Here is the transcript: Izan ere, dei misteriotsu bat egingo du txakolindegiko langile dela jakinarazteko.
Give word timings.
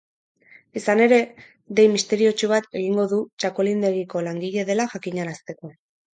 Izan 0.79 1.03
ere, 1.05 1.19
dei 1.79 1.85
misteriotsu 1.97 2.49
bat 2.53 2.79
egingo 2.81 3.07
du 3.13 3.21
txakolindegiko 3.45 4.27
langile 4.31 4.67
dela 4.73 4.89
jakinarazteko. 4.97 5.73